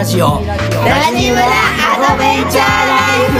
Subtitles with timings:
[0.00, 0.26] ラジオ。
[0.26, 0.56] ラ
[1.14, 3.38] ジムラアドベンチャーライフ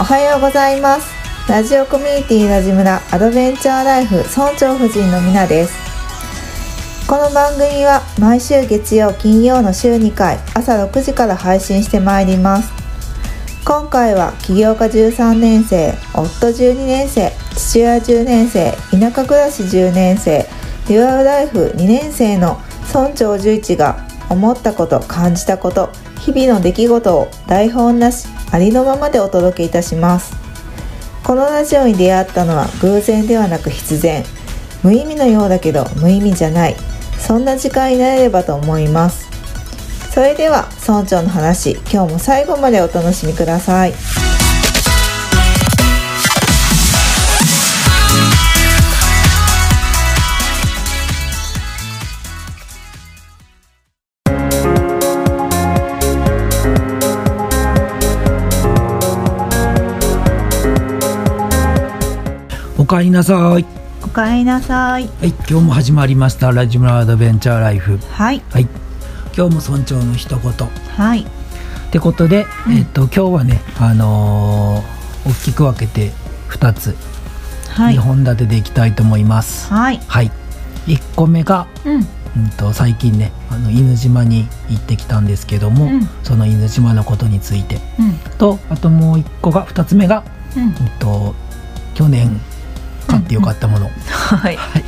[0.00, 1.14] おはようございます
[1.48, 5.83] ラジオコミュニティラジムラアドベンチャーライフ村長夫人のみなです
[7.06, 12.72] この番組は毎週月曜金曜の週2回朝6時から配信してまいります。
[13.62, 20.46] 今回は起業家13年生夫12年生父親10年生田舎暮らし10年生
[20.88, 23.98] デュアルライフ2年生の村長11が
[24.30, 25.90] 思ったこと感じたこと
[26.20, 30.34] 日々の出来事を台本なしありのままでお届けいたします。
[31.22, 34.24] このラジオに出会ったのは偶然ではなく必然。
[34.82, 36.76] 無意味のようだけど無意味じゃない。
[37.26, 39.26] そんな時間になれればと思います。
[40.12, 43.94] それでは村長の話今日も最後までお楽しみください。
[62.76, 63.83] おかえりなさいはい。
[64.04, 65.08] おかえりなさい。
[65.48, 67.96] 今日も始まりましたラジムラアドベンチャーライフ。
[68.12, 68.42] はい。
[68.50, 68.68] はい。
[69.36, 70.52] 今日も村長の一言。
[70.52, 70.54] っ
[70.96, 71.26] はい。
[71.90, 76.12] てことで、えっと今日はねあのー大きく分けて
[76.50, 76.94] 2つ
[77.70, 77.94] はい。
[77.96, 79.72] 2本立てでいきたいと思います。
[79.72, 79.96] はい。
[80.06, 80.30] はい、
[80.86, 81.94] 1個目が、うん。
[81.96, 86.08] うん、と最近ねあの犬島に行ってきたんですけども、うん。
[86.22, 87.80] その犬島のことについて。
[87.98, 88.18] うん。
[88.38, 90.24] とあともう1個が2つ目が、
[90.56, 90.64] うん。
[90.64, 91.34] うん、と
[91.94, 92.38] 去年
[93.06, 94.56] 買ってよかったもの、はい。
[94.56, 94.84] はい、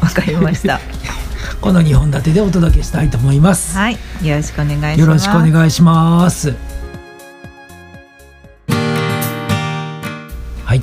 [0.00, 0.80] わかりました。
[1.60, 3.98] この2本立てでお届けしたいと思います、はい。
[4.22, 5.00] よろしくお願いします。
[5.00, 6.54] よろしくお願いします。
[10.64, 10.82] はい。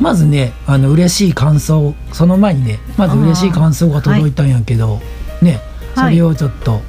[0.00, 5.00] まずねあの嬉しい感想その前にねまず嬉しい感想が届いたんやけど、
[5.42, 5.60] ね
[5.94, 6.16] そはい。
[6.16, 6.82] れをちょっと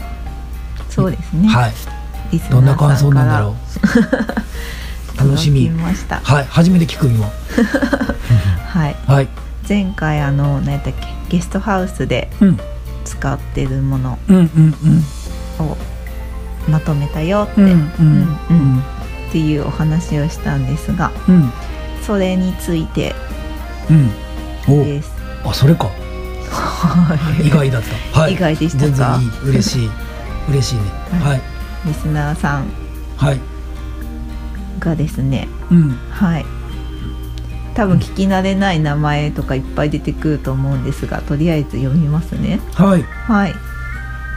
[0.90, 1.48] そうですね。
[1.48, 1.74] はい、
[2.50, 3.56] どんな感想なんださろう？
[5.20, 5.70] 楽しみ。
[5.70, 6.20] ました。
[6.22, 7.28] はい初めて聞く今。
[8.68, 8.96] はい。
[9.08, 9.28] はい。
[9.68, 10.94] 前回あの何やったっ
[11.30, 11.38] け？
[11.38, 12.60] ゲストハウスでうん。
[13.06, 14.20] 使ってるもの
[15.60, 15.78] を
[16.70, 18.04] まとめたよって、うんう
[18.54, 18.84] ん
[19.30, 21.52] っていうお話をしたんですがうん。
[22.06, 23.16] それについて
[23.90, 24.12] うん。
[24.68, 24.84] お。
[24.84, 25.12] です。
[25.46, 25.88] あそれか。
[27.44, 27.82] 意外だっ
[28.14, 28.86] た、はい、意外でしたか？
[28.86, 29.50] 全然いい。
[29.50, 29.90] 嬉しい。
[30.50, 30.82] 嬉しいね。
[31.22, 31.32] はい。
[31.32, 31.42] はい。
[31.86, 32.66] リスナーさん。
[33.18, 33.40] はい
[34.80, 35.90] がですねうん。
[36.12, 36.46] はい。
[37.76, 42.60] 多分聞き慣れない名前とかいっぱい出てくると思うんですがとりあえず読みますね。
[42.74, 43.04] はい。
[43.04, 43.54] はい。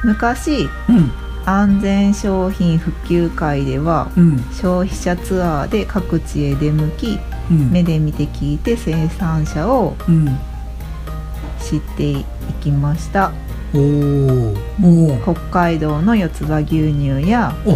[0.04, 1.10] 昔うん。
[1.44, 4.38] 安全商品普及会ではうん。
[4.52, 7.18] 消費者ツアーで各地へ出向き
[7.50, 7.70] うん。
[7.70, 10.26] 目で見て聞いて生産者をうん。
[11.60, 12.24] 知ってい
[12.60, 13.32] きました。
[15.22, 17.70] 北海道の四つ葉牛乳やお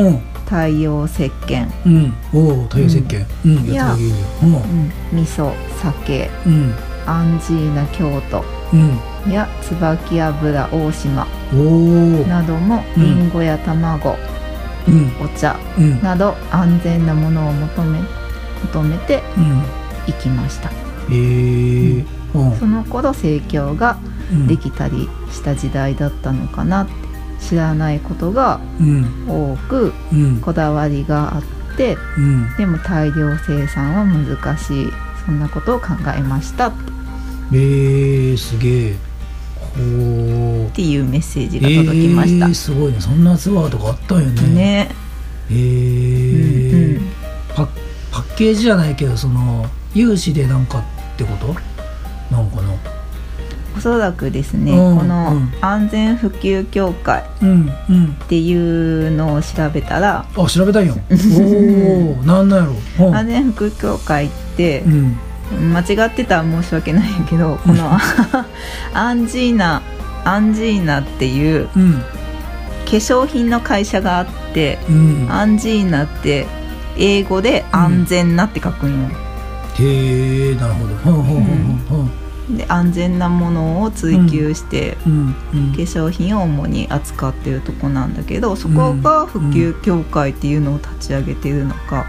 [0.00, 2.12] うん太陽石鹸、うん。
[2.34, 3.24] おお太陽石鹸。
[3.44, 3.52] うん。
[3.66, 3.84] いや。
[3.86, 6.28] や牛乳うん、味噌酒。
[6.44, 6.52] うん。
[6.52, 6.74] うん
[7.06, 8.44] アンジーナ京都。
[8.72, 8.76] う
[9.28, 9.32] ん。
[9.32, 11.26] や椿油大島。
[11.54, 13.02] おおなどもうん。
[13.02, 14.16] りんごや卵、
[14.88, 15.12] うん。
[15.24, 15.56] お茶。
[15.78, 16.02] うん。
[16.02, 18.00] など安全なものを求め
[18.64, 19.62] 求めてうん。
[20.08, 20.70] いきました。
[21.08, 22.04] えー。
[22.34, 22.56] うん。
[22.56, 23.98] その頃盛況が
[24.32, 24.46] うん。
[24.48, 26.92] できたりした時代だったのかなって
[27.40, 29.24] 知らないことがうん。
[29.28, 30.40] 多くうん。
[30.40, 31.42] こだわりがあっ
[31.76, 32.56] てうん。
[32.56, 34.88] でも大量生産は難しい。
[35.24, 36.68] そんなことを考えました。
[36.68, 36.72] っ
[37.52, 38.96] えー、すげえ。
[39.58, 43.00] ほうていうメッセージが届きました、えー、すごいね。
[43.00, 44.48] そんなツアーとかあったんよね。
[44.54, 44.94] ね。
[45.50, 46.72] えー。
[46.72, 47.02] うんうん。
[47.54, 47.68] パ
[48.12, 50.82] パッケージじゃないけどその有志でなんかっ
[51.16, 51.54] てこと？
[52.34, 52.72] なんかな
[53.76, 55.52] おそらくですね、うんこのうん。
[55.60, 58.04] 安全普及協会うんうん。
[58.24, 60.96] っていうのを調べたら、あ調べたんよ
[61.38, 62.66] おおなんなんや
[62.98, 63.06] ろ。
[63.08, 63.16] うん。
[63.16, 65.16] 安全普及協会ってう、ん。
[65.72, 67.98] 間違ってたら申し訳ないけどこの
[68.94, 69.82] アンジーナ
[70.24, 71.92] アンジーナっていううん。
[71.94, 75.26] 化粧品の会社があってうん。
[75.30, 76.46] アンジーナって
[76.96, 78.96] 英語で安全なって書くんよ、
[79.78, 80.94] へえなるほど。
[80.96, 82.10] ほんほんほんほんほん
[82.56, 85.08] で安全なものを追求して、化
[85.78, 92.06] 粧品を主に扱ってるとこなんだけどそこが普及協会っていうのを立ち上げてるのか、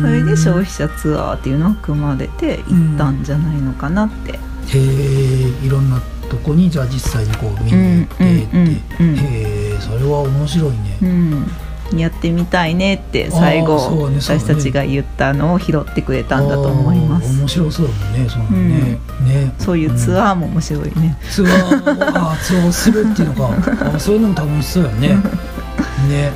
[0.00, 4.38] それで消費者ツアーっていうのが組まれていったんじゃないのかなって、へ
[4.74, 11.46] えいろんなとこにじゃあ実際にこう見に行ってって、へえそれは面白いね、うん
[11.92, 14.20] やってみたいねって最後、ねね。
[14.20, 17.38] 私たちが言ったのを拾ってくれたんだと思います。
[17.38, 19.54] 面白そうだもんねそのね、ね。
[19.58, 23.44] そういうツアーも面白いね、ツアーをあー ツアーをするっていうのか。
[23.44, 25.08] あーそういうのも楽しそうやね。
[26.08, 26.32] ね。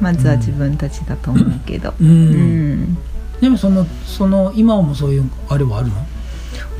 [0.00, 1.94] まずは自分たちだと思うけど。
[2.00, 2.98] うん、うん。
[3.40, 5.94] でもそのその今もそういうあれはあるの、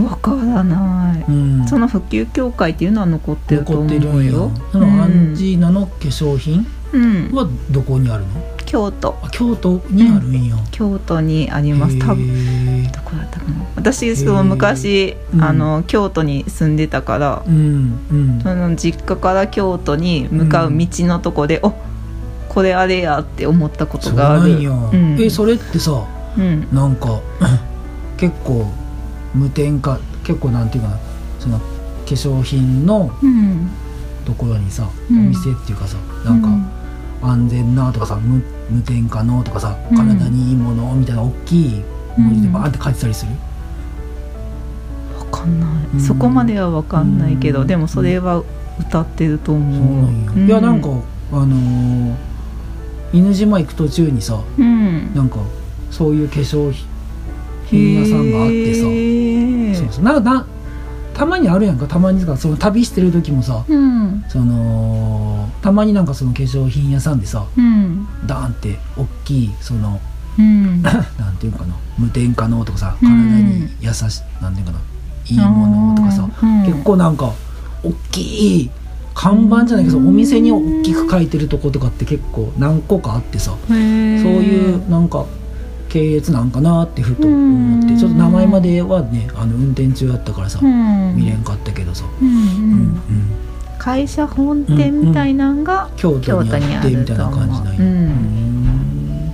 [0.03, 4.27] わからない、うん、その普及協会っていうのは残ってると残ってる思うん。
[4.27, 8.53] よやそのアンジーナの化粧品うん、はどこにあるの？
[8.67, 9.19] 京都。
[9.23, 11.99] あ京都にあるんや、京都にあります。
[11.99, 13.65] 多分へどこだったかな。
[13.77, 15.43] 私その昔、うん。
[15.43, 18.41] あの京都に住んでたからー、うんうん。
[18.43, 21.73] その実家から京都に向かう道のとこで、お
[22.51, 24.53] これあれやって思ったこそうとがある。
[24.53, 25.19] なんや、うん。
[25.19, 26.69] えそれってさうん。
[26.73, 27.21] なんか
[28.19, 28.71] 結構
[29.35, 30.99] 無添加結構なんていうかな
[31.39, 31.65] その化
[32.07, 33.71] 粧品のうん。
[34.25, 35.27] ところにさ、うん。
[35.27, 36.49] お店っていうかさなんか
[37.27, 39.97] 安全なとかさ無無添加のとかさうん。
[39.97, 41.83] 体にいいものみたいな大きい
[42.17, 43.33] 文字でバーンって書いてたりする、
[45.19, 46.01] わかんない、うん。
[46.01, 47.67] そこまではわかんないけど、うん。
[47.67, 48.45] でもそれは
[48.79, 50.41] 歌ってると思う。
[50.41, 50.89] いやなんか
[51.33, 52.15] あのー
[53.15, 55.15] 犬島行く途中にさうん。
[55.15, 55.39] なんか
[55.91, 56.87] そういう化粧品
[57.77, 58.81] 屋さんがあってさ。
[59.81, 60.05] そうそう。
[60.05, 60.47] なんかな
[61.15, 61.87] たまにあるやんか。
[61.87, 64.25] たまにかその旅してる時もさうん。
[64.29, 68.07] そのたまになんかその化粧品屋さんでさうん。
[68.27, 70.01] ダーンって大きいその
[70.39, 70.83] うん。
[70.83, 71.75] なんていうかな。
[71.99, 73.09] 無添加のとかさうん。
[73.09, 74.79] 体に優しいなんていうかな。
[75.27, 76.65] いいものとかさ、うん。
[76.65, 77.33] 結構なんか
[77.85, 78.71] 大きい
[79.15, 80.09] 看板じゃないけど、うん。
[80.09, 85.27] お店に大きく書いてるとことかって結構何個かあってさ、そういうなんか
[85.93, 87.99] 系列なんかなってふと思って、うん。
[87.99, 91.15] ちょっと名前まではねあの運転中やったからさ、うん。
[91.15, 92.35] 見れんかったけどさ、うんうん。
[92.35, 93.03] うんうん。
[93.79, 97.91] 会社本店みたいなんが京都にあってみたいな感じなんや、うんう。
[97.91, 99.33] ん。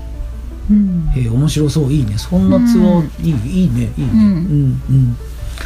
[0.70, 1.12] うん。
[1.14, 1.92] へえ面白そう。
[1.92, 2.18] いいね。
[2.18, 3.92] そんなツアー、いいいいね。
[3.96, 4.20] いいね、うん。
[4.20, 5.16] うんうん。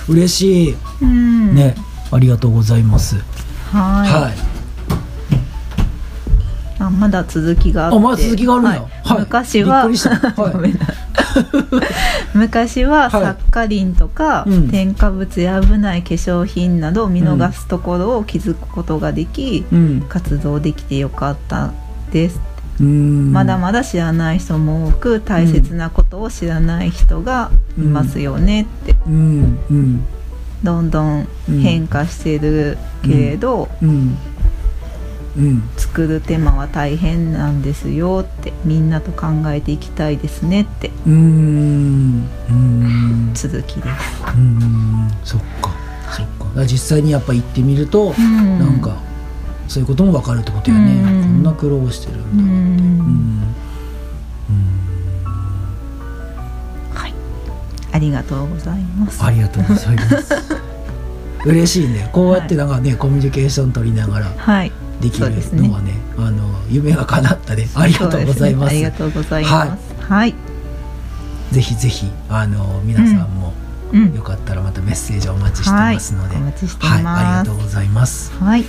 [0.09, 1.55] 嬉しい、うん。
[1.55, 1.75] ね。
[2.11, 3.17] ありがとうございます。
[3.71, 4.13] はい。
[4.13, 4.52] はい
[6.87, 7.97] あまだ続きがあって。
[7.97, 8.81] あまだ続きがあるんや、はい。
[9.05, 9.21] はい。
[9.21, 10.75] 昔は はい。
[12.35, 14.69] 昔はサッカリンとか、うん。
[14.69, 20.05] 添加物や危ない化粧品などを見逃すところを気づくことができ、うん。
[20.09, 21.73] 活動できてよかった
[22.13, 22.41] です、
[22.81, 23.33] うん。
[23.33, 29.59] まだまだ知らない人も多く大切なことを知らない人がいますよねって、うん。
[29.71, 30.05] うん。
[30.63, 31.27] どんどん
[31.61, 33.69] 変化してるけれど、
[35.79, 42.29] 作る手間は大変なんですよってみんなと考えていきたいですねってうん。
[42.51, 43.31] うん。
[43.33, 43.89] 続きです、
[44.37, 45.11] うん。
[45.25, 45.71] そっか。
[46.11, 46.67] そっか。
[46.67, 48.59] 実際にやっぱ行ってみると、うん。
[48.59, 48.97] なんか
[49.69, 51.23] そういうことも分かるってことやね、うん。
[51.23, 52.51] こんな苦労してるんだ、うん。
[54.51, 54.53] う
[55.33, 55.35] ん。
[56.95, 57.15] はい。
[57.93, 59.25] ありがとうございます。
[59.25, 60.35] ありがとうございます。
[61.47, 62.11] 嬉しいね。
[62.13, 64.27] こうやってなんかねコミュニケーション取りながら。
[64.37, 64.71] はい
[65.03, 67.69] できるのはねあの夢が叶ったね。
[67.75, 68.75] ありがとうございます。
[68.75, 69.95] ねありがとうございます。
[70.09, 70.35] はい、
[71.51, 73.53] ぜひぜひあの皆さんも、
[73.93, 74.15] うん。
[74.15, 76.43] よかったらまたメッセージお待ちしてますので、はい。
[76.43, 77.21] お待ちしてはい、ます。
[77.21, 78.33] ありがとうございます。
[78.33, 78.65] はい。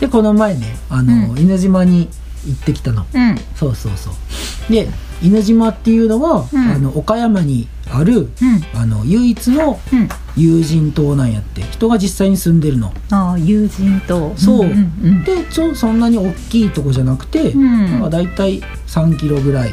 [0.00, 1.38] でこの前ねあの、うん。
[1.38, 2.08] 犬島に
[2.46, 3.04] 行ってきたの。
[3.12, 3.36] うん。
[3.54, 4.72] そうそうそう。
[4.72, 4.88] で
[5.22, 6.58] 犬島っていうのは、うん。
[6.58, 8.28] あの岡山にあるうん。
[8.74, 10.08] あの唯一のうん。
[10.36, 11.62] 友人島なんやって。
[11.62, 12.92] 人が実際に住んでるの。
[13.10, 14.66] ああ友人とそう。
[14.66, 18.00] んうんでちょそんなに大きいとこじゃなくて、うん。
[18.00, 19.70] まあ、だいたい3キロぐらい。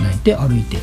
[0.00, 0.78] なんやって歩いて。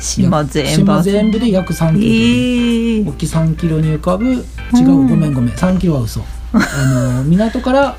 [0.00, 0.70] 島全部。
[0.70, 2.06] 島全部で約3キロ。
[2.06, 3.08] ええ。
[3.08, 4.26] 大きい3キロに浮かぶ。
[4.26, 5.08] 違う、うん。
[5.08, 5.54] ごめんごめん。
[5.54, 6.22] 3キロは嘘。
[6.52, 7.96] あの港から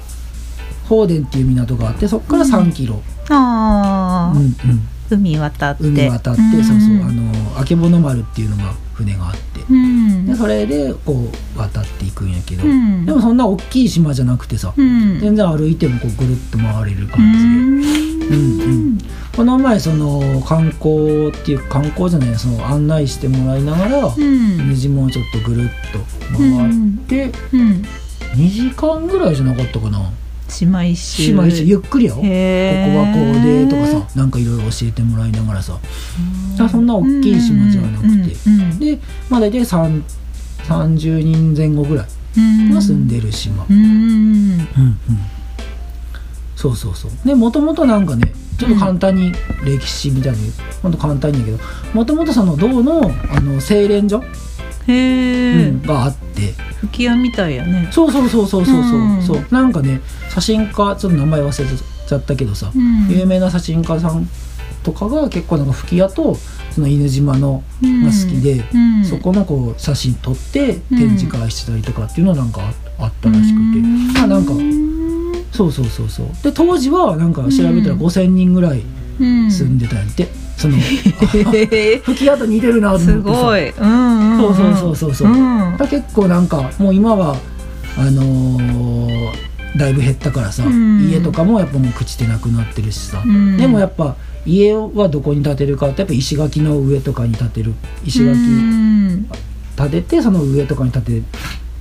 [0.88, 4.54] 放電っていう港があってそこから3キロ、ああ、うんうん
[5.10, 5.84] 海渡って。
[5.88, 10.26] 海渡って、んそうそうあのあけぼの丸っていうのが船があって、うん。
[10.26, 11.14] でそれでこ
[11.56, 13.06] う渡っていくんやけど、うん。
[13.06, 15.20] でもそんな大きい島じゃなくてさ、うん。
[15.20, 17.98] 全然歩いてもこうぐるっと回れるう感じで、ん。
[18.30, 18.98] うんうん。
[19.36, 24.70] この前その観光っていう観光じゃないその案内してもらいながら、うん。
[24.70, 26.00] 水島をちょっとぐるっと
[26.36, 27.84] 回って、うん。
[28.36, 30.12] 2時間ぐらいじゃなかったかな
[30.50, 32.32] 島一周島一周ゆっくりよここは
[33.14, 35.78] こうでとかさなんかいろいろ教えてもらいながらさ。
[36.60, 38.08] あそんな大きい島じゃなくて。
[38.08, 39.00] うんうんで
[39.30, 40.04] まあ大体3
[40.68, 42.06] 30人前後ぐらい
[42.38, 42.74] うん。
[42.74, 43.66] が住んでる島。
[43.70, 44.98] うんうんうん。
[46.56, 47.12] そうそうそう。
[47.26, 49.32] でもともとなんかねちょっと簡単に
[49.64, 50.52] 歴史みたいに、
[50.82, 51.60] ほんと簡単にやけど
[51.94, 54.24] もともとその銅のあの精錬所、
[54.88, 55.82] うん。
[55.82, 56.54] があって。
[56.82, 57.90] 吹き矢みたいやね。
[57.92, 59.22] そうそうそうそうそうそう,、うん。
[59.24, 59.46] そう。
[59.52, 61.52] なんかね写真家ちょっと名前忘れ
[62.08, 63.08] ちゃったけどさ、うん。
[63.10, 64.28] 有名な写真家さん
[64.84, 66.36] とかが結構なんか吹き矢と
[66.72, 68.04] その犬島のうん。
[68.04, 69.06] が好きで、うん。
[69.06, 70.98] そこのこう写真撮ってうん。
[70.98, 72.62] 展示会してたりとかっていうのなんか
[73.00, 74.54] ああったらしくて、まあなんか
[75.52, 76.28] そうそうそうそう。
[76.44, 78.02] で当時はなんか調べたらうん。
[78.02, 78.84] 5,000人ぐらい
[79.20, 79.52] うん。
[79.52, 80.28] 住んでたんやって、
[80.58, 83.14] その 吹き矢と似てるなと思ってさ。
[83.14, 83.70] すごい。
[83.70, 85.14] うんうんんそうそうそう。
[85.14, 85.78] そううん。
[85.78, 87.38] 結構なんかもう今は
[87.98, 91.08] あのーだいぶ減ったからさ、うん。
[91.10, 93.58] 家とかもやっぱもう朽ちてなくなってるしさ、うん。
[93.58, 97.74] でもやっぱ家はどこに建てるかってやっぱ石垣の上とかに建てる。
[98.04, 99.28] 石垣うん。
[99.76, 101.22] 建ててその上とかに建て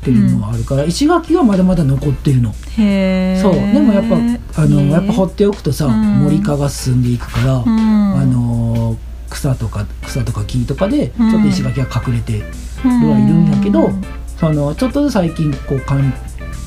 [0.06, 2.80] てるのがあるから、石垣はまだまだ残ってるの、そう。
[2.80, 6.22] でもやっぱあの、ねやっぱ放っておくとさ、うん。
[6.24, 7.68] 森化が進んでいくから、うん。
[7.68, 8.96] あのー
[9.28, 11.34] 草とか草とか木とかでちうん。
[11.34, 12.44] ょっと石垣が隠れてる
[12.88, 14.02] はいるんやけど、うん。
[14.38, 16.12] そのちょっとずつ最近こうかん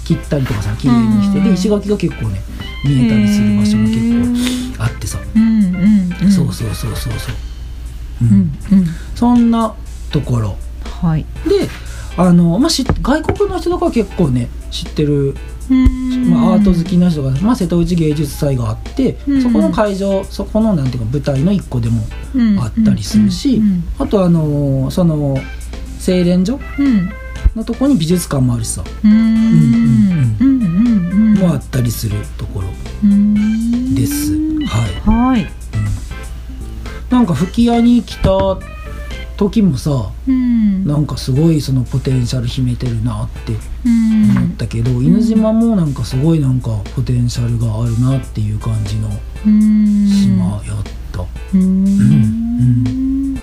[0.03, 1.45] 切ったりとかさ綺麗にして、うん。
[1.45, 2.41] で石垣が結構ね
[2.85, 6.31] 見えたりする場所も結構あってさ、うんうんうん。
[6.31, 7.35] そうそうそうそうそう、
[8.23, 8.85] ううんんうん。
[9.15, 9.73] そんな
[10.11, 10.55] ところ。
[11.01, 11.25] はい。
[11.47, 11.67] で
[12.19, 15.35] あの、まあ、し外国の人とかは結構ね知ってる、
[15.69, 16.29] うん。
[16.29, 19.41] まあ、アート好きな人が、まあ、瀬戸内芸術祭があって、うん。
[19.41, 22.03] そこの会場そこのなんていうか舞台の一個でも
[22.35, 22.59] うん。
[22.59, 25.37] あったりするし、うんあとあのその
[25.97, 27.09] 精錬所うん。
[27.55, 29.11] のとこに美術館もあるしさ、うん。
[29.11, 29.33] うんうん
[30.39, 31.31] うんうん。
[31.31, 32.67] うんもあったりするところ
[33.03, 33.95] うん。
[33.95, 34.33] です。
[34.65, 34.91] はい。
[35.09, 35.49] はい。
[37.09, 38.29] なんか吹き矢に来た
[39.39, 40.85] 時もさうん。
[40.85, 43.53] なんかすごいそのポテンシャル秘めてるなって
[43.85, 44.37] うん。
[44.37, 49.07] 思ったけど、犬島もなんかすごいなんかポテンシャルがあるなっていう感じの
[49.47, 50.07] うん。
[50.09, 51.61] 島やった、うん。
[51.61, 53.35] うん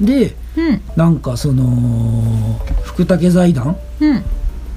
[0.00, 0.80] でうん。
[0.94, 4.22] なんかその福武財団うん。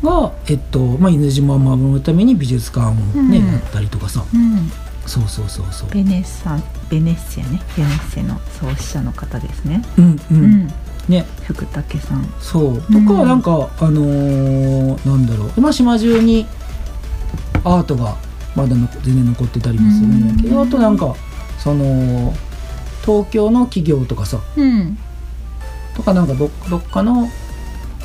[0.02, 3.48] が、えっとまあ、犬島を守るために美術館をね、うん。
[3.48, 4.26] やったりとかさ。
[4.34, 4.72] うん
[5.08, 5.90] そうそうそうそう。
[5.90, 6.60] ベネッサ
[6.90, 7.62] ベネッセね。
[7.76, 9.82] ベネッセの創始者の方ですね。
[9.98, 10.68] うんうん、うん。
[11.08, 11.26] ね。
[11.44, 12.34] 福武さん。
[12.42, 12.82] そう。
[12.82, 13.06] とうん。
[13.08, 16.46] かなんか、あのーなんだろう、まあ、島中に
[17.64, 18.18] アートが
[18.56, 20.68] まだの全然残ってたりもするんだけど、うん。
[20.68, 21.16] あとなんか
[21.58, 22.34] その
[23.06, 24.40] 東京の企業とかさ。
[24.58, 24.98] うん。
[25.96, 27.30] とかなんかどどっかの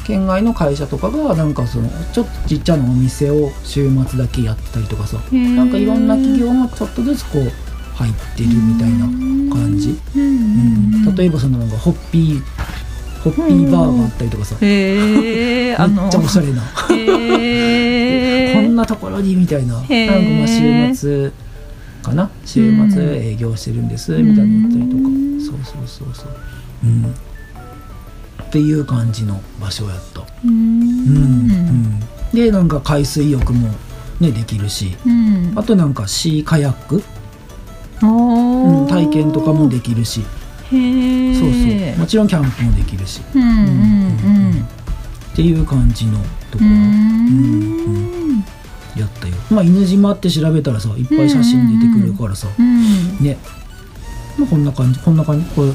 [0.05, 7.53] 県外の会社とかがなんかそのちょっとちっちゃなお店を週末だけやったりとかさなんかいろんな企業もちょっとずつこう
[7.95, 9.07] 入ってるみたいな
[9.55, 11.15] 感じ、うん。
[11.15, 12.43] 例えばそのなんかホッピー
[13.23, 16.03] ホッピーバーがあったりとかさ、へえあの。
[16.03, 16.63] めっちゃおしゃれな。
[16.91, 19.75] へえこんなところにみたいな。
[19.75, 21.33] なんかまあ週末
[22.03, 22.31] かな。
[22.45, 25.03] 週末営業してるんですみたいなの言ったりとか。
[25.09, 25.41] うん。
[25.41, 26.29] そうそうそうそう。
[26.85, 27.15] うん
[28.53, 30.21] っていう感じの場所やった。
[30.45, 30.51] うん。
[30.51, 31.21] うん、う
[31.55, 32.01] ん、
[32.35, 33.71] でなんか海水浴も
[34.21, 34.95] ねできるし。
[35.07, 35.53] うん。
[35.57, 37.03] あとなんかシーカヤック、
[38.03, 40.21] うん、体験とかもできるし。
[40.71, 41.99] へえそうそう。
[42.01, 43.23] もちろんキャンプもできるし。
[43.35, 44.69] うんうん
[45.33, 46.19] っていう感じの
[46.51, 46.73] ところ、うん。
[46.73, 46.79] うう
[47.89, 48.33] ん。
[48.37, 48.45] ん
[48.99, 49.35] やったよ。
[49.51, 53.19] まあ犬島って調べたらさいっぱい写真出てくるからさ、うん。
[53.19, 53.39] ね、
[54.37, 55.73] まあ、こんな感じこんな感じこれ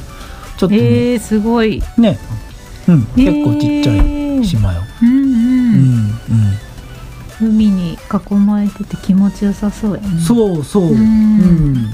[0.57, 0.77] ちょっとね,、
[1.13, 1.81] えー、すごい。
[1.97, 2.19] ね
[2.87, 5.17] うん、結構ちっちゃいい島よ、うんうん。
[5.17, 5.29] うん
[7.39, 7.93] うん海に
[8.29, 10.19] 囲まれてて気持ちよさそうやね。
[10.19, 11.73] そうそう、ううん。
[11.73, 11.89] ん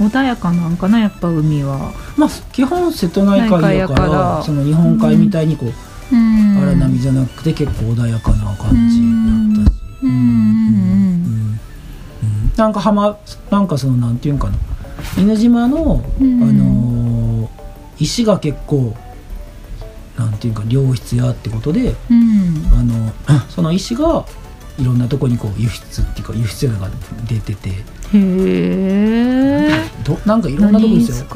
[0.00, 1.92] 穏やかなんかなやっぱ海は。
[2.16, 6.58] まあ基本瀬戸内海やからその日本海みたいにこう、うん。
[6.60, 9.12] 荒波じゃなくて結構穏やかな感じや
[9.64, 10.08] ったし、うんうん。
[10.08, 10.10] うん。
[12.22, 12.52] うん。
[12.56, 13.16] なんか浜
[13.50, 14.54] なんかそのなんていうんかな。
[15.18, 16.42] 犬島の、うん。
[16.42, 17.48] あのー
[18.00, 18.96] 石が結構
[20.20, 22.78] なんていうか良質やってことでうん。
[22.78, 23.12] あの
[23.48, 24.26] その石が
[24.78, 26.88] いろんなとこにこう輸出っていうか輸出が
[27.26, 27.70] 出てて。
[27.70, 27.74] へ
[28.14, 29.70] え。
[30.36, 31.26] んかいろんなとこですよ。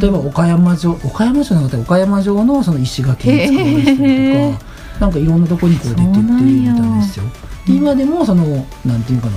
[0.00, 4.64] 例えば岡山城岡山城なかったら岡山城のその石垣に使われてとか
[5.00, 7.24] なんかいろんなとこにこう出てってるみたいですよ。
[7.66, 9.32] で今でもそのなんていうかな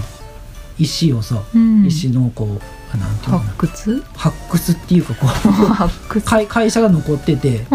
[0.78, 1.86] 石をさ、うん。
[1.86, 3.52] 石のこうあなんていうのかな。
[3.52, 4.04] 発掘？
[4.16, 5.28] 発掘っていうかこ
[6.18, 6.22] う。
[6.22, 7.50] 会会社が残ってて。
[7.60, 7.66] で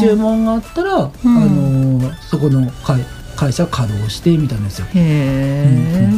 [0.00, 3.04] 注文があったら、あのーそこの会
[3.36, 4.86] 会社稼働してみたいなんですよ。
[4.86, 6.08] へえ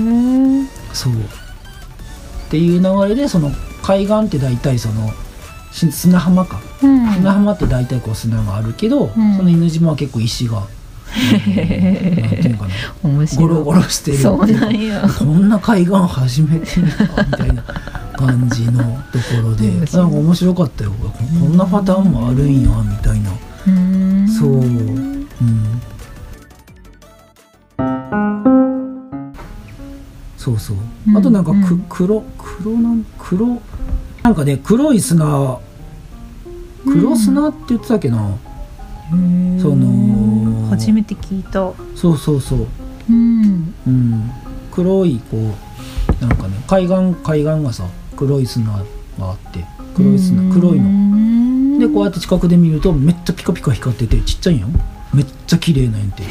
[0.93, 1.13] そう。
[1.13, 1.17] っ
[2.51, 3.51] ていう流れでその
[3.83, 5.11] 海岸って大体その
[5.73, 6.61] し砂浜か。
[6.83, 7.13] うん。
[7.15, 9.37] 砂浜って大体こう砂があるけど、うん。
[9.37, 10.63] その犬島は結構石が
[13.37, 16.91] ゴロゴロしてるっていそうなんやこんな海岸初めてみ
[17.37, 17.65] たいな
[18.13, 19.71] 感じのところで。
[19.71, 20.93] なんか面白かったよ。
[20.93, 23.31] こんなパターンもあるんやみたいな。
[24.29, 24.61] そう。
[24.61, 25.29] うん。
[30.37, 30.77] そうそう。
[31.09, 33.61] うんあとなんかく、うん黒黒なん黒
[34.23, 35.59] なんかね黒い砂。
[36.85, 38.17] 黒砂って言ってたっけな、
[39.61, 40.69] その。
[40.71, 41.73] 初めて聞いた。
[41.95, 42.67] そうそうそう。
[43.09, 43.75] うん。
[43.87, 44.31] うん。
[44.73, 47.85] 黒いこうなんかね海岸海岸がさ
[48.17, 48.85] 黒い砂が
[49.21, 49.65] あって
[49.97, 50.89] 黒い砂黒いの。
[51.79, 54.69] のでこうやって近くで見るとめっちゃピカピカ光っててちっちゃいんよ。
[55.15, 56.23] めっちゃ綺麗なんやんて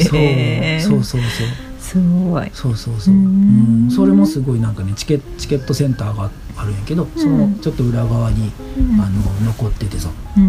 [0.00, 1.46] そうそうそうそう。
[1.78, 2.50] すごい。
[2.54, 3.14] そうそうそう。
[3.14, 3.86] ううん。
[3.88, 8.50] んそれもすごいなんかねチケチケットセンターがあるんやけどそのちょっと裏側に
[8.98, 9.08] あ
[9.44, 10.08] の残っててさ。
[10.34, 10.42] すっ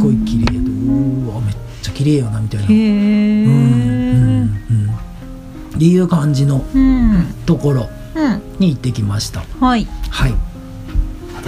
[0.00, 2.66] ごい綺麗でうわめっちゃ綺麗やなみたいな。
[2.66, 2.74] へ
[3.44, 3.58] うんうん
[4.70, 4.90] えうん。
[5.76, 7.26] っていう感じのうん。
[7.44, 7.82] ところ。
[7.82, 7.97] うん
[8.58, 9.42] に行ってきました。
[9.60, 9.86] はい。
[10.10, 10.34] はい。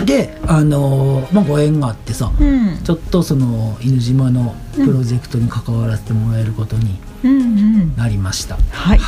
[0.04, 2.78] であのーまあご縁があってさうん。
[2.82, 7.96] ちょっとその犬島のプロジェクトに関わらせてもらえることにうんうん。
[7.96, 9.00] なりました、はい。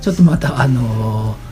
[0.00, 1.50] ちょっとまたあのー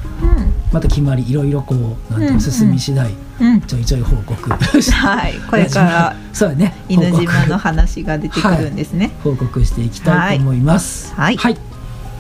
[0.73, 3.53] また決まりいろいろこうなんてい進み次第うん。
[3.53, 4.51] うんちょいちょい報告。
[4.51, 5.35] はい。
[5.49, 9.13] これから そうだね犬島の話が出てくるんですね。
[9.23, 11.13] 報告していきたいと思います。
[11.15, 11.37] はい。
[11.37, 11.53] はい。
[11.53, 11.68] うん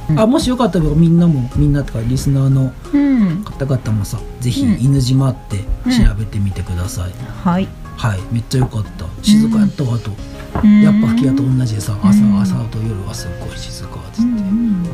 [0.16, 3.44] あもしよかったらみんなもみんなとかリスナーのうん。
[3.44, 4.82] 方々もさぜひうん。
[4.82, 5.58] 犬島って
[5.90, 7.12] 調べてみてください、
[7.44, 7.68] はい。
[7.96, 9.04] はいめっちゃ良かった。
[9.22, 10.12] 静かやったわと、
[10.62, 10.82] うん。
[10.82, 12.40] やっぱ吹き矢と同じでさ朝うん。
[12.40, 14.28] 朝と夜はすっごい静かっつって、うん。
[14.32, 14.84] うん。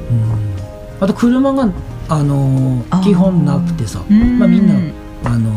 [1.00, 1.68] あと車が、
[2.09, 4.38] あの基本なくてさうん。
[4.38, 4.75] まあ、みんな、
[5.25, 5.50] あの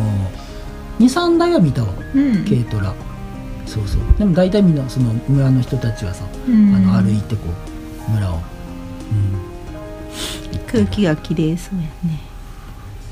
[1.00, 1.90] ー、23台は見たわ。
[2.14, 2.44] うん。
[2.44, 2.94] 軽トラ。
[3.66, 4.01] そうそう。
[4.18, 6.75] でも大体みんなその村の人たちはさ、うん。
[6.75, 7.42] あの歩いてこ
[8.08, 8.42] う村を、うん、
[10.68, 12.20] 空気が綺麗そうやね。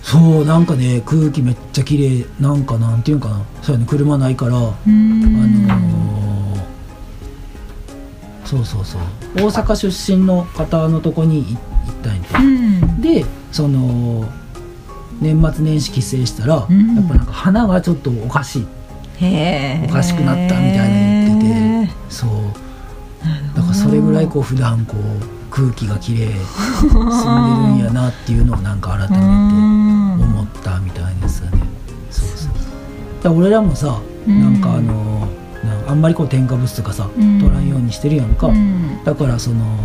[0.03, 3.41] そうなんかね空気めっちゃ綺麗なんかなんていうんかな。
[3.61, 4.61] そうやね車ないから、うん。
[4.61, 6.25] あのー
[8.45, 9.01] そうそうそう。
[9.35, 12.37] 大阪出身の方のとこにい行ったんやて。
[12.37, 13.01] うん。
[13.01, 14.29] でその
[15.19, 16.95] 年末年始帰省したら、うん。
[16.95, 18.67] やっぱなんか鼻がちょっとおかしい。
[19.17, 21.97] へえおかしくなったみたいなの言ってて。
[22.09, 22.29] そう。
[23.55, 24.99] だからそれぐらいこう普段こう
[25.55, 26.29] 空気がきれい
[26.81, 29.13] 澄んでるんやなっていうのをなんか改めて
[30.21, 31.49] 思ったみたいですね。
[32.11, 32.53] そうそう
[33.23, 34.41] だ俺らもさうん。
[34.41, 35.29] なんかあの
[35.87, 37.39] あんまりこう添加物とかさうん。
[37.39, 39.01] 取らんようにしてるやんか、うん。
[39.05, 39.77] だからその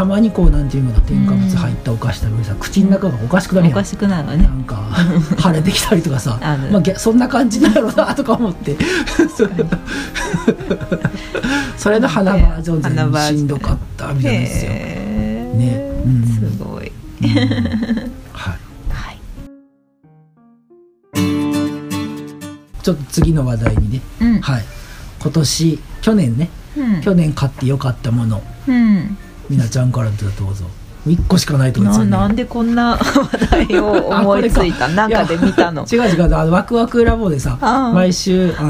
[0.00, 3.76] たまにこうなんていうの添加物入ったお菓子食べるさ口の中がおかしくなるやん。
[3.76, 4.44] おかしくなるわね。
[4.44, 4.96] なんか
[5.38, 8.78] 腫れてきたりとかさまあ、そんな感じなんやろうなとか思って。
[11.76, 14.70] それの花バージョン全然しんどかったみたいですよ。
[14.70, 15.92] ね。
[16.06, 16.26] うん。
[16.26, 16.90] すごい。
[17.20, 17.28] うん。
[18.32, 18.58] はい、
[18.88, 19.20] はい。
[22.82, 24.40] ちょっと次の話題にね、うん。
[24.40, 24.64] はい、
[25.20, 26.48] 今年去年ね。
[26.78, 27.02] うん。
[27.02, 28.42] 去年買ってよかったもの。
[28.66, 29.18] うん
[29.50, 30.64] みなちゃんからどうぞ
[31.06, 32.10] 1個しかないとかですよね。
[32.10, 34.86] ななんでこんな 話題を思いついた？
[34.88, 35.24] なんか。
[35.24, 35.84] で見たの。
[35.90, 36.34] 違う違う。
[36.34, 37.58] あのワクワクラボでさ
[37.94, 38.62] 毎週あ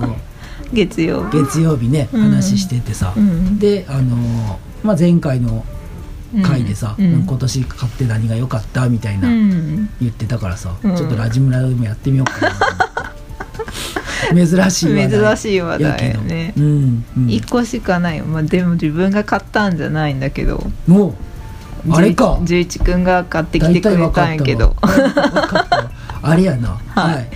[0.00, 0.16] の
[0.72, 1.38] 月曜日。
[1.38, 2.22] 月曜日ねうん。
[2.22, 3.58] 話しててさ、うん。
[3.58, 5.64] であの、まあ、前回の
[6.42, 7.24] 回でさ、うん。
[7.26, 8.88] 今年買って何が良かった？
[8.88, 9.90] みたいなうん。
[10.00, 10.96] 言ってたからさ、うん。
[10.96, 12.52] ちょっとラジムラでもやってみようかな
[14.34, 15.08] 珍しい話。
[15.08, 18.18] 題珍しい話題よねうん、うん、一個しかない。
[18.18, 20.62] よ、まあ、でも自分が買ったんじゃないんだけど。
[20.86, 21.14] もう。
[21.92, 22.40] あれか。
[22.42, 24.76] 十一くんが買ってきてくれたんやけど。
[26.22, 26.78] あれやな。
[26.88, 27.14] はい。
[27.14, 27.28] はい。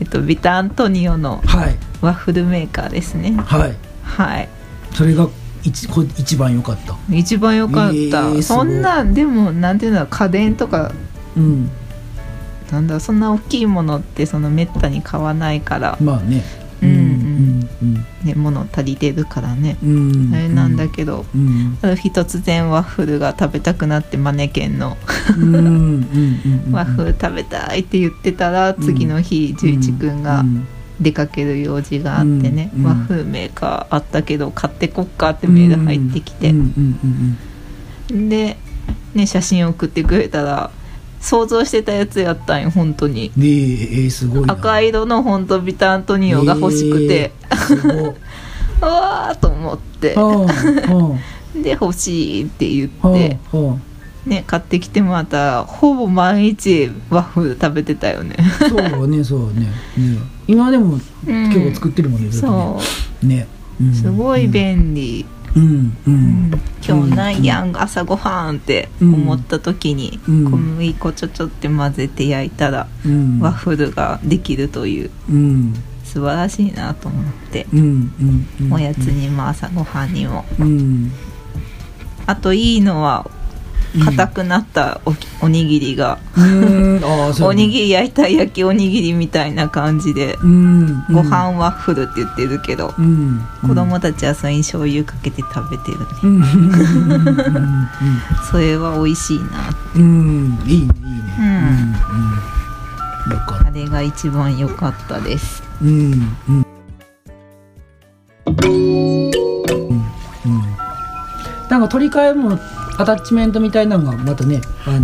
[0.00, 1.76] えっとビタアントニオのはい。
[2.00, 3.32] ワッフルメーカーですね。
[3.32, 3.74] はい。
[4.02, 4.48] はい。
[4.94, 5.28] それが
[5.62, 6.96] 一こ一番良かった。
[7.10, 10.92] 一番良かった、えーそんなでもなんていうの家電とか
[11.36, 11.70] うん
[12.70, 16.42] なんだそんな大きいものってそのめったに買わないから、まあね。
[16.82, 17.94] うんうん。
[18.24, 24.96] ね、物足りてるからね、あれなんだけど、うんある日突然ワッフルが食べたくなってマネケンの。
[26.70, 30.66] ワッフル食べたいって言ってたら、次の日十一くんがうん
[31.00, 36.50] 出かける用事があってね、うんワッフルメーカーあったけど買ってこっかってメール入ってきて。
[36.50, 37.38] うん、うん
[38.12, 38.28] うん。
[38.28, 38.56] で、
[39.14, 40.70] ね、写真送ってくれたら
[41.20, 43.30] 想像してたやつやったんよ本当に。
[43.36, 44.54] うんねええーすごいな。
[44.54, 48.14] 赤色の本当ビタアントニオが欲しくて、えー
[48.82, 50.16] うわーと思って。
[51.62, 53.38] で欲しいって言って、
[54.24, 58.36] ね、買ってきてもらったらほぼ毎日ワッフル食べてたよね。
[58.38, 59.60] あそうね そうね。
[59.96, 60.18] ね。
[60.46, 62.80] 今でもうん結構作ってるもんねずっと
[63.20, 63.36] そね。
[63.36, 63.46] ね。
[63.80, 63.90] うん。
[63.90, 65.96] うすごい便利、うんうん
[66.86, 67.80] 今日ないやん。
[67.80, 73.40] 朝ごはんって思った時にうん小麦粉ちょちょって混ぜて焼いたらうん。
[73.40, 75.74] ワッフルができるといううん。
[76.04, 77.66] 素晴らしいなと思って。
[78.72, 80.44] おやつにも朝ごはんにも。
[80.58, 81.12] うん。
[82.26, 83.28] あといいのは
[83.98, 86.18] 硬くなったおおにぎりが。
[87.42, 90.38] おにぎり焼いた焼きおにぎりみたいな感じで。
[90.42, 91.04] うん。
[91.10, 92.94] ご飯ワッフルって言ってるけど。
[92.98, 93.42] うん。
[93.66, 96.46] 子供たちはそれに醤油かけて食べてるね。
[98.50, 99.44] それは美味しいな。
[99.96, 100.02] うん。
[100.02, 101.34] うんいいねいいね。
[101.38, 101.94] うん。
[103.66, 105.62] あれが一番良かったです。
[105.62, 106.66] たうんうん
[108.46, 109.30] うん。
[109.30, 110.70] うん。
[111.68, 112.58] なんか取り替えも
[113.00, 115.00] アタッチメントみたいなのがまたねあのう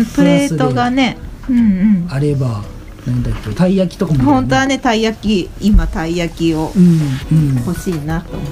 [0.00, 1.18] んプレートがね。
[1.48, 2.06] うんうん。
[2.10, 2.62] あれば
[3.06, 7.00] なんだっけたい焼きとかも、本当はねたい焼き今たい焼きをうん
[7.32, 7.56] うん。
[7.66, 8.46] 欲しいなと思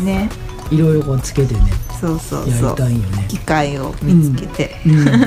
[0.00, 0.02] う。
[0.04, 0.30] ね。
[0.70, 1.60] いろいろこうつけてね
[2.00, 2.70] そうそうやそう。
[2.70, 3.26] りたいよね。
[3.28, 4.92] 機械を見つけて、うん。
[4.92, 5.00] うん。
[5.04, 5.10] うん。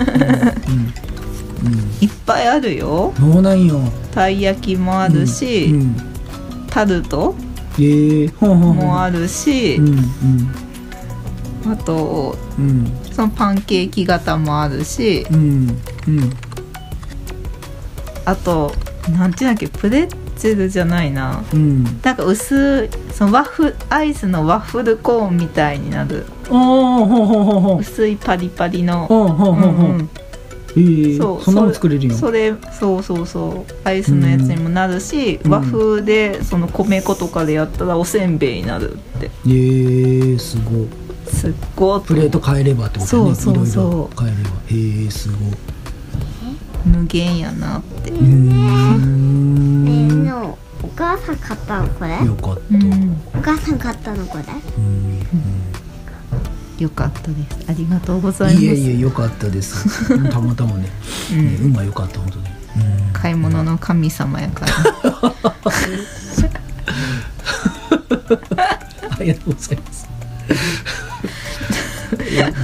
[2.01, 3.13] いっぱいあるよ。
[3.19, 3.79] うんそうなんよ。
[4.11, 5.81] たい焼きもあるし、うん。
[5.81, 5.95] うん。
[6.69, 7.35] タルト
[7.79, 8.77] ええほんほんほん。
[8.87, 9.95] もあるしう、ん
[11.71, 12.65] あとうん。
[12.65, 15.81] うんそのパンケーキ型もあるしうん。
[16.07, 16.29] うん。
[18.25, 18.71] あと
[19.09, 21.43] なんていうんだっけプレッツェルじゃないな。
[21.51, 21.83] うん。
[22.03, 26.25] なんか薄いそのワッフアイスのワッフルコーンみたいになる。
[26.49, 29.07] おーほんほんほんほん薄いパリパリの。
[29.07, 30.09] ほんほんほんほん
[30.77, 33.73] ええそうそんなもん作れるよそれそうそうそう。
[33.83, 35.51] アイスのやつにもなるし、うん。
[35.51, 39.31] 和風でその米粉とかでやったらおせんべいになるって。
[39.47, 40.87] ええすごい
[41.37, 43.35] すっごいプレート変えればってことね。
[43.35, 43.85] そうそうそう。
[43.85, 44.49] いろいろ変えれば。
[45.01, 45.39] へえすごい。
[46.85, 48.11] 無限やなって。
[48.11, 52.25] うーんねえのお母さん買ったのこれ？
[52.25, 52.61] よかった。
[52.71, 53.21] うん。
[53.35, 54.43] お母さん買ったのこれ？
[54.77, 55.19] うん。
[56.79, 57.69] よかったです。
[57.69, 58.65] ありがとうございます。
[58.65, 60.13] いえいえよかったです。
[60.13, 60.89] う んたまたまね。
[61.31, 61.45] うん。
[61.45, 62.45] ね運が良かった本当に。
[62.45, 63.13] うん。
[63.13, 64.73] 買い物の神様やから、
[69.09, 70.06] ありがとうございます。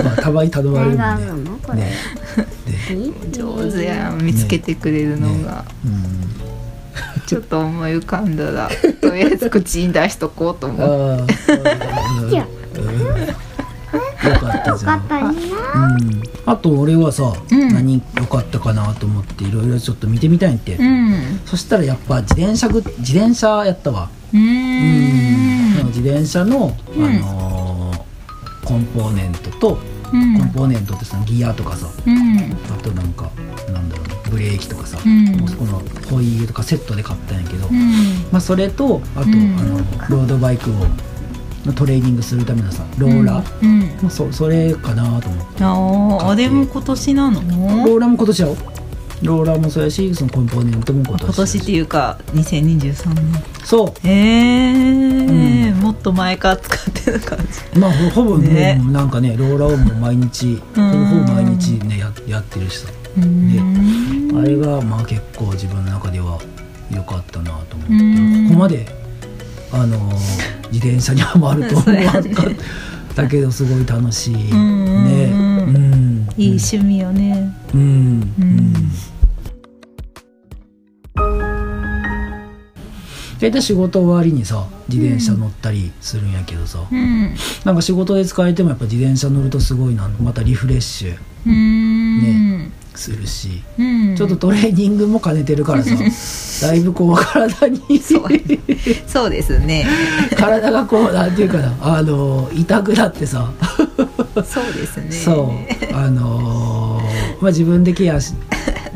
[0.03, 1.93] まあたまに頼まれるんでね。
[3.31, 4.23] 上手やん。
[4.23, 6.23] 見つけてくれるのが、うん。
[7.25, 8.69] ちょっと思い浮かんだら
[9.01, 10.81] とりあえず口に出しとこうと思う。
[10.81, 12.21] ああ。
[12.21, 12.45] うんいや。
[12.75, 12.83] うん。
[14.29, 14.99] よかったじゃん。
[14.99, 15.31] よかったいいな。
[15.31, 16.23] うん。
[16.45, 17.73] あと俺はさ、うん。
[17.73, 20.75] 何良かったかなと思っていろいろちょっと見てみたいんって。
[20.75, 21.41] うん。
[21.45, 24.09] そしたらやっぱ自転車ぐ自転車やったわ。
[24.33, 24.39] うん。
[24.41, 25.85] ん。
[25.87, 27.05] 自転車の、うん。
[27.05, 27.52] あのー
[28.63, 29.79] コンポーネントと、
[30.13, 30.37] うん。
[30.39, 32.37] コンポーネントってさギアとかさうん。
[32.73, 33.29] あとなんか
[33.71, 35.25] なんだろうねブレーキとかさ、うん。
[35.37, 37.91] もうそこのホイールとかセットで買ったんやけど、うん。
[38.31, 39.57] まあ、それとあと、うん。
[39.59, 39.77] あの
[40.09, 40.73] ロードバイクを
[41.65, 43.79] のトレーニングするためのさローラー、うん。
[44.01, 45.63] まあ、そそれかなと思って。
[45.63, 47.41] あーあれも今年なの？
[47.85, 48.57] ローラーも今年やろ？
[49.23, 51.23] ローラーもそうやしそのコンポーネントも今年。
[51.23, 53.43] 今年っていうか2023年。
[53.63, 55.71] そえー。
[55.73, 55.79] うん。
[55.79, 57.45] もっと前から使ってる感じ。
[57.75, 63.25] うまあほほぼねなんかねローラーをもう毎日ほぼ毎日ねややってるしさうー
[64.33, 66.39] んあれがまあ結構自分の中では
[66.91, 67.93] 良かったなと思って。
[67.93, 68.47] うん。
[68.49, 68.85] ここまで
[69.71, 72.23] あのー 自転車にはまると思わなかっ
[73.15, 73.27] た。
[73.27, 74.35] けどすごい楽しい。
[74.35, 74.49] ね。
[74.51, 76.27] うん。
[76.35, 77.53] いい趣味よね。
[77.73, 78.33] うん。
[78.39, 78.91] うん
[83.43, 87.35] 大体仕事終わりにさ自転車乗ったりするんやけどさ、うん。
[87.65, 92.71] なんか仕事で使えてもやっぱ自転車乗るとすごいなまたリフレッシュうーん。
[92.95, 94.15] するし、うん。
[94.15, 95.91] ちょっとトレーニングも兼ねてるからさ
[96.67, 97.99] だいぶこう体に。
[97.99, 98.29] そう。
[99.07, 99.85] そうですね。
[100.37, 103.51] 体がこうなんていうかなあの痛くなってさ。
[104.45, 105.11] そうですね。
[105.11, 105.53] そ
[105.91, 105.95] う。
[105.95, 107.03] あのー
[107.41, 108.33] まあ自分でケアし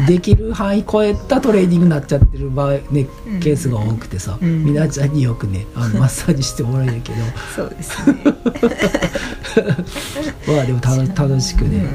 [0.05, 3.39] できる範囲超えたトレーニングになっちゃってる場合ねうん。
[3.39, 4.65] ケースが多くてさ、うん。
[4.65, 7.17] みなちゃんによくねあのマッサージしてもらえるけど。
[7.55, 8.17] そうですね。
[10.47, 11.85] まあでも楽楽しくね、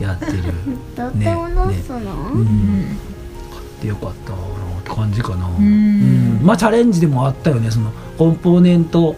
[0.00, 0.32] やってる。
[0.94, 1.98] とってものすの、
[2.32, 2.98] うん、うん。
[3.80, 4.40] でよかったなっ
[4.84, 6.40] て感じかな、ん。
[6.42, 9.16] まあチャレンジでもあったよねそのコンポーネント。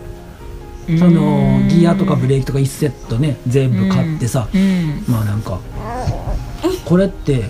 [0.99, 5.05] そのギアとかブレーキとか1セットね全部買ってさ、うん。
[5.07, 5.61] まあなんか
[6.87, 7.45] これって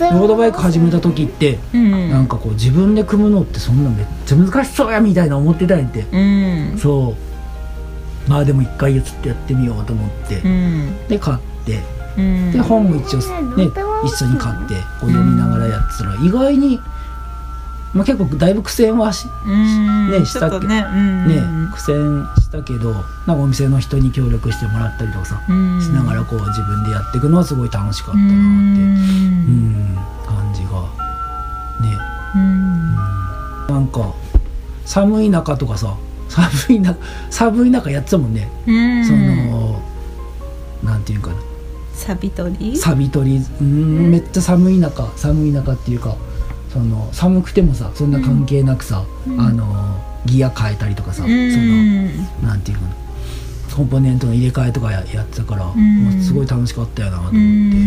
[0.00, 6.78] ロ ロードバイク始めた時って、うんなんかこう自分で組むのってそんなめっちゃ難しそうやみたいな思ってたんやって、うん。
[6.78, 7.14] そ
[8.26, 8.30] う。
[8.30, 11.08] まあでも一回やってやってみようと思って、うん。
[11.08, 11.78] で買って。
[12.18, 12.52] うん。
[12.52, 13.24] で本も一応ね
[14.04, 16.80] 一緒に買ってこう読みながらやってたら意外に
[17.92, 20.10] まあ、結構だいぶ苦戦はしうん。
[20.12, 20.86] ねちょっとね。
[20.88, 21.26] うん。
[21.26, 25.80] ね苦戦したけどなんかお店の人に協力してもらったりとかさ、うん。
[25.82, 29.92] しながらこう自分でやっていくのはすごい楽しかったうなってうん。
[29.92, 30.82] ん感じが
[31.80, 31.98] ね。
[32.36, 32.96] うん。
[33.66, 34.14] なんか
[34.84, 35.96] 寒い中とかさ
[36.28, 36.98] 寒い中
[37.30, 39.04] 寒い中やってたもんね、うん。
[39.04, 39.82] その
[40.84, 41.36] なんていうかな。
[41.92, 42.76] サビ取り？
[42.76, 43.44] サビ取り。
[43.60, 44.10] うん。
[44.12, 46.14] めっちゃ寒い中寒い中っていうか
[46.72, 49.40] その寒くてもさそんな関係なくさ、うん。
[49.40, 52.06] あのギア変えたりとかさ、うそのん
[52.42, 53.00] なんていうかな
[53.74, 56.04] コンポーネントの入れ替えとかややってたから、ん。
[56.04, 57.44] まあすごい楽しかったよなと思って、うん。
[57.44, 57.50] うん。
[57.50, 57.78] う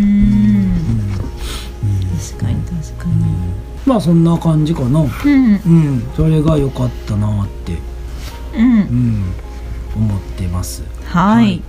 [0.72, 0.74] ん。
[2.18, 3.26] 確かに確かに。
[3.86, 5.02] まあそんな感じかな。
[5.02, 5.08] うん。
[5.08, 6.04] うん。
[6.16, 7.78] それが良かったなって、
[8.58, 8.64] うん。
[8.64, 9.34] うん、
[9.96, 11.56] 思ってます、はい。
[11.56, 11.62] うん。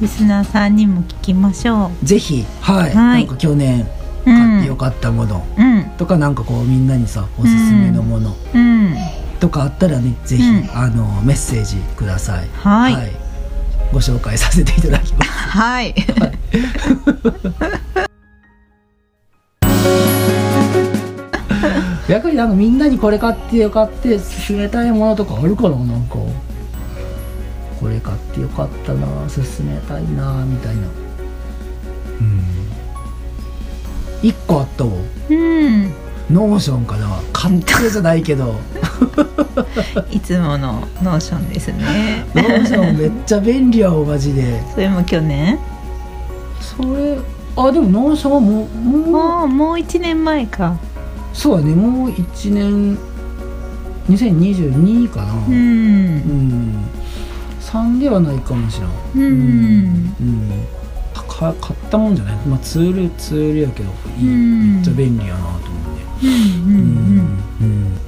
[0.00, 2.44] リスナーさんにも聞きましょぜひ。
[2.60, 3.26] はい、はい。
[3.26, 3.86] なんか去年う
[4.24, 5.84] 買ってよかったもの、うん。
[5.96, 8.34] とかなんかこうみんなにさおすすめのもの。
[8.54, 8.94] うん。
[9.40, 10.70] とかあったらねぜひ、うん。
[10.76, 12.48] あのメッセージください。
[12.54, 13.12] はい。
[13.92, 15.30] ご紹介させていただきます。
[15.54, 15.94] はい。
[22.08, 26.16] 逆になんかみんなにこれ買ってよかって勧めたいものとかあるかななんか。
[27.80, 30.82] これ買ってよかったな勧めたいなみたいな。
[32.20, 32.53] うん
[34.24, 34.90] 一個あったわ
[35.28, 35.92] うん。
[36.30, 38.54] Notion かな簡単じゃないけど。
[40.10, 42.24] いつもの Notion ですね。
[42.34, 44.62] ノーションめっちゃ便利やわマジで。
[44.72, 45.58] それも去年？
[46.58, 47.18] それ
[47.56, 50.76] あでも Notion はもうもうもうもう1年前か。
[51.34, 52.96] そうだねもう1年
[54.08, 55.34] 2022かな。
[55.34, 56.16] ううん。
[56.16, 56.84] ん
[57.60, 59.24] 3ではないかもしれん。
[59.26, 60.14] うん。
[60.20, 60.48] うん。
[60.48, 60.83] か
[61.38, 61.54] 買っ
[61.90, 62.36] たもんじゃない？
[62.46, 64.74] まあツールツールやけどいいうん。
[64.76, 65.60] めっちゃ便利やなと思っ
[66.20, 67.98] てうんうんうん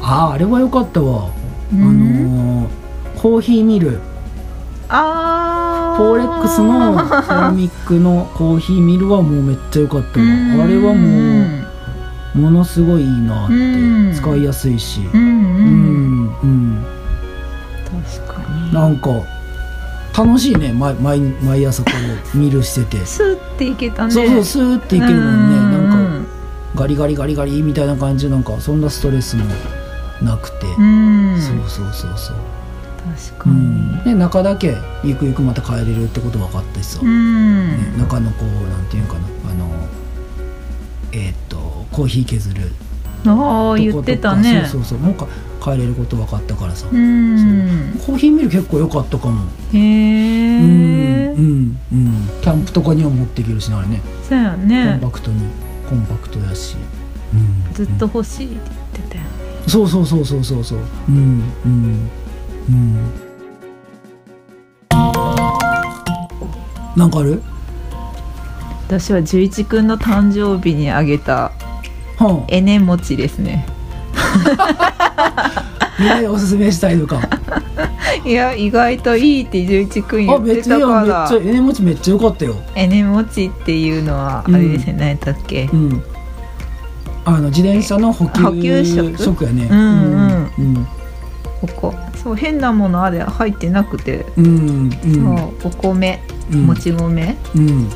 [0.00, 1.30] あああれはよかったわ、
[1.72, 1.82] うん。
[1.82, 2.68] あのー
[3.20, 4.00] コーヒーミル。
[4.88, 10.26] あフォーレックスのセラミックのコーヒーミルはもうめっちゃ良かったわ。
[10.64, 11.62] あれはも
[12.34, 14.12] うものすごいいいなって、うん。
[14.14, 15.00] 使いやすいし。
[15.14, 16.84] うんうん、うんうん。
[17.84, 18.74] 確かに。
[18.74, 19.10] なんか
[20.16, 21.90] 楽しいね毎毎毎朝こ
[22.34, 24.12] うミルしてて、スーっていけたね。
[24.12, 26.30] そうそうスーっていけるもんね、うなんか
[26.74, 29.44] ガリガリガリガリみたいな感じでなんかそんなストレスも
[30.22, 31.40] なくて、うん。
[31.40, 32.36] そうそうそうそう、
[33.32, 33.56] 確かに。
[33.56, 39.20] うん、で中だけゆくゆくまた帰れるってこと分かったしさ、うん、ね、中のこうなんていうかな。
[39.50, 39.70] あの
[41.12, 42.70] えーっとコーヒー削る。
[43.26, 44.66] ああ言ってたね。
[44.66, 45.06] そうそうそう。
[45.06, 45.26] なんか
[45.62, 48.00] 帰れること分かったからさ、うん。
[48.04, 52.28] コーヒーミル結構良かったかも、へえうんうんうん。
[52.40, 54.00] キャンプとかには持っていけるしなあれね。
[54.28, 55.40] そうやコねンパクトに
[55.88, 56.76] コンパクトやし、
[57.32, 59.30] うんずっと欲しいって言ってたよね。
[59.68, 60.78] そうそうそうそうそうそう。
[61.08, 62.10] うんうん
[62.68, 62.96] うん。
[66.96, 67.40] なんかある？
[68.88, 71.52] 私は十一くんの誕生日にあげた
[72.18, 73.66] はエネ餅ですね。
[74.58, 75.01] あ、
[75.98, 77.20] みんなにおすすめしたいのか。
[78.24, 82.56] いや意外といいって十一くんあ言ってめっちゃいいよめったからちゃエネ持ちめっちゃ良かったよ。
[82.74, 85.68] エネ餅っていうのはあれですね、何やったっけ？
[85.72, 86.02] うん。
[87.24, 88.28] あの自転車の補
[88.60, 89.68] 給食食やね。
[89.70, 90.86] うんうんうん。
[91.60, 95.52] ここそう変なものあれ入ってなくて、うんうん。
[95.62, 96.22] そうお米。
[96.52, 96.66] うん。
[96.66, 97.36] もち米。
[97.54, 97.88] うん。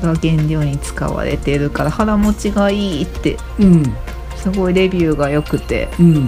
[0.00, 3.36] が原料に使われてるから腹持ちがいいって。
[3.58, 3.96] うん
[4.44, 5.88] すごいレビューが良くて。
[5.98, 6.26] うん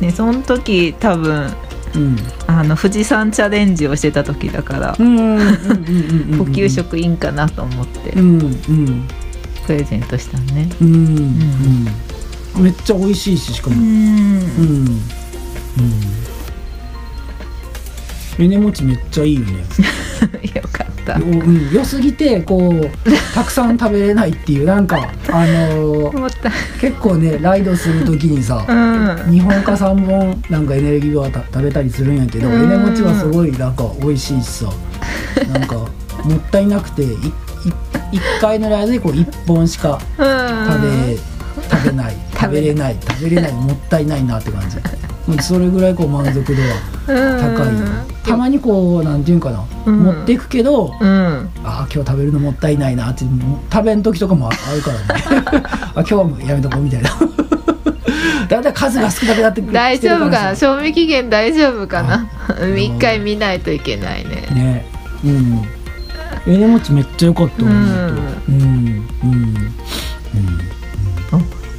[0.00, 1.50] ねその時多分
[1.94, 2.16] うん。
[2.46, 9.08] あの富士山チャレンジをしてた時だから、うんうんうんうん補給食いいんかなと思ってうんうん。
[9.66, 10.68] プレゼントしたのね。
[10.80, 14.38] うんうんめっちゃ美味しいししかうもうん。
[14.38, 14.86] ん。
[18.38, 18.44] うん。
[18.44, 19.64] エネ持ちめっちゃいいよね。
[20.54, 20.75] よか
[21.12, 21.18] った。
[21.18, 22.90] ようん良すぎてこう
[23.34, 26.12] たくさん食べれないっていうなんかあの
[26.80, 28.76] 結構ねライドする時にさうん。
[29.32, 32.64] 2本か3本なんかエネルギーはた食べたりするんやけどうん。
[32.64, 34.72] エネ餅はすごいなんか美味しいしさ。
[35.52, 37.10] なんかもったいなくていい
[38.12, 40.66] 1回の間でこう1本しかうん。
[40.66, 41.16] 食べ
[41.68, 42.16] 食べない。
[42.32, 42.96] 食べれない。
[43.00, 43.52] 食べれない。
[43.52, 44.76] もったいないなって感じ。
[44.76, 48.06] うんそれぐらいこう満足度は高い。
[48.24, 50.00] たまにこうなんていうんかな、うん。
[50.02, 51.48] 持っていくけどうん。
[51.64, 53.24] ああ今日食べるのもったいないなって
[53.72, 55.62] 食べん時とかもああるからね。
[55.66, 57.10] あ今日はもうやめとこうみたいな。
[58.48, 60.54] だんだん数が少なくなってくる大丈夫かな？
[60.56, 62.26] 賞味期限大丈夫かな？
[62.60, 64.48] うん 一回見ないといけないね。
[64.52, 64.86] ね
[65.24, 65.62] うん。
[66.46, 67.70] エネ持ちめっちゃ良かったうん。
[67.70, 69.08] うん。
[69.24, 69.55] うん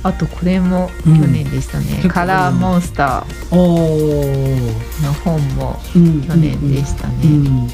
[0.03, 4.71] あとこれも去年でしたね、結構カラーモンスタおー。
[5.01, 7.13] ーの本もうん去年でしたね。
[7.23, 7.47] うん。
[7.47, 7.69] うん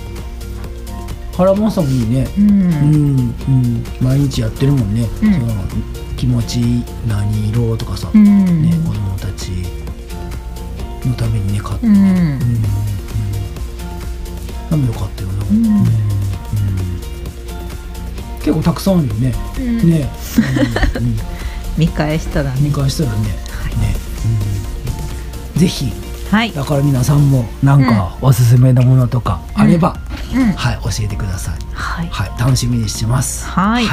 [1.35, 2.27] カラーモンスターもいいね。
[2.37, 3.83] うん、うんうん。
[4.01, 5.33] 毎日やってるもんね、うん。
[5.33, 5.47] その
[6.15, 6.59] 気持ち
[7.07, 8.61] 何色とかさ、うん。
[8.61, 9.49] ね子供たち
[11.07, 11.99] のためにね買って、ううんう
[14.77, 14.85] ん。
[14.85, 15.65] よかったよな、うん。
[15.65, 15.85] うんうん。
[18.39, 19.89] 結構たくさんあるよね、うん。
[19.89, 20.07] ね、
[20.97, 21.17] うんうん
[21.77, 23.33] 見返したら見ね返したらね、ね、
[25.55, 25.59] うん。
[25.59, 25.91] ぜひ
[26.33, 29.95] はい、だから皆さんもなんかおすすめのものとかあれば、
[30.33, 31.59] うん、はい教えてください。
[31.73, 32.07] はい。
[32.07, 33.45] はい楽しみにしてます。
[33.45, 33.85] はい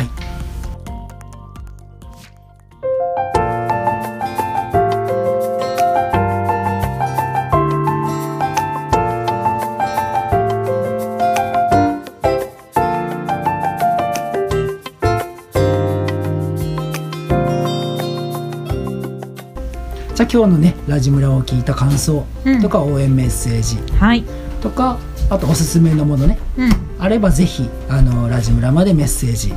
[20.32, 24.24] 今日のねラジムラを聞いた感想うんとか応援メッセージはい
[24.62, 24.98] とか、
[25.30, 29.54] あとおすすめのものねうんあればぜひあのラジムラまでメッセージ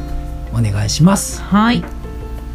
[0.54, 1.42] お願いします。
[1.42, 1.84] はい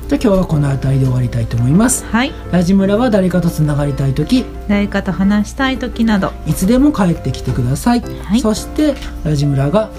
[0.08, 2.04] じゃあ今日はこの辺りで終わりたいと思います。
[2.06, 8.00] はいラジムラは誰かとつながりたい時誰かと話したい時などいつでも帰ってきてください。
[8.00, 9.90] はいそしてラジムラが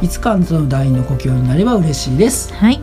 [0.00, 2.54] いつかあなたの第二の故郷になれば嬉しいです。
[2.54, 2.80] はい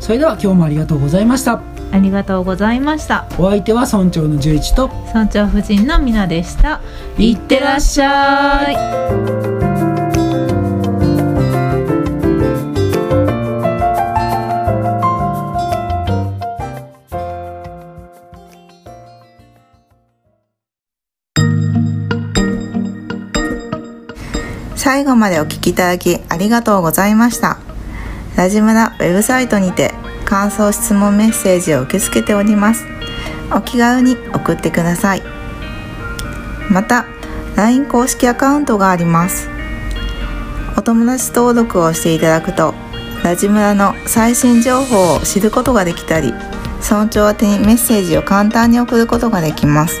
[0.00, 1.71] それでは今日もありがとうございました。
[1.92, 3.26] ありがとうございました。
[3.38, 4.88] お相手は村長の十一と。
[5.08, 6.80] 村長夫人のみなでした。
[7.18, 8.76] いってらっしゃい。
[24.74, 27.58] 最後までお聞きいただきありがとうございました。
[28.36, 29.92] ラジムラウェブサイトにて
[30.32, 32.86] 感想質問メッセージを受け付けております。
[33.54, 35.22] お気軽に送ってください。
[36.70, 37.04] また
[37.54, 39.50] LINE 公式アカウントがあります。
[40.74, 42.72] お友達登録をしていただくと
[43.22, 46.32] ラジムラの最新情報を知ることができたり
[46.80, 50.00] 村長宛にメッセージを簡単に送ることができます。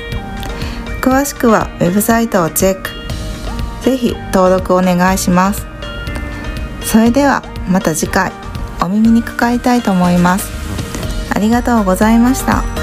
[1.02, 2.88] 詳しくはウェブサイトをチェック。
[3.82, 5.66] ぜひ登録お願いします。
[6.86, 8.41] それではまた次回。
[8.84, 10.50] お耳にかかりたいと思います
[11.34, 12.81] ありがとうございました。